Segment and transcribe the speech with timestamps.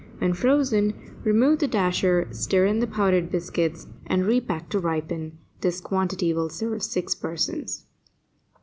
[0.17, 5.37] When frozen, remove the dasher, stir in the powdered biscuits, and repack to ripen.
[5.59, 7.85] This quantity will serve six persons.